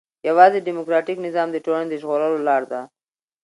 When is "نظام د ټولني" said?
1.27-1.87